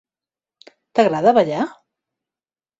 [0.99, 1.63] T'agrada ballar?